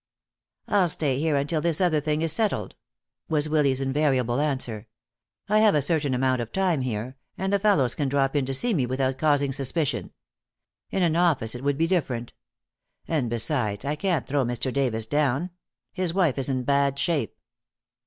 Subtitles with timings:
[0.67, 2.75] "I'll stay here until this other thing is settled,"
[3.29, 4.87] was Willy's invariable answer.
[5.47, 8.53] "I have a certain amount of time here, and the fellows can drop in to
[8.55, 10.11] see me without causing suspicion.
[10.89, 12.33] In an office it would be different.
[13.07, 14.73] And besides, I can't throw Mr.
[14.73, 15.51] Davis down.
[15.93, 17.37] His wife is in bad shape."